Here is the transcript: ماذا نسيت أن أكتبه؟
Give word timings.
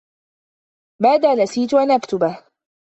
ماذا 1.01 1.33
نسيت 1.35 1.73
أن 1.73 1.91
أكتبه؟ 1.91 2.43